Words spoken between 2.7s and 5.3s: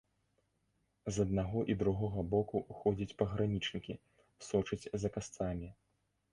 ходзяць пагранічнікі, сочаць за